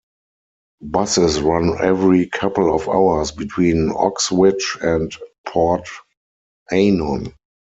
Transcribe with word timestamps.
Buses 0.81 1.41
run 1.41 1.77
every 1.79 2.25
couple 2.25 2.73
of 2.73 2.89
hours 2.89 3.31
between 3.31 3.91
Oxwich 3.91 4.75
and 4.81 5.15
Port 5.45 5.87
Eynon. 6.71 7.35